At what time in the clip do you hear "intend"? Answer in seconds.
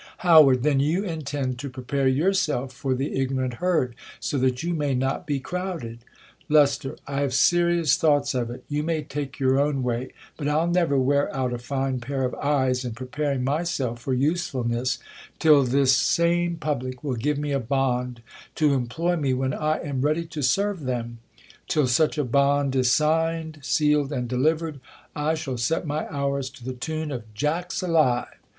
1.03-1.59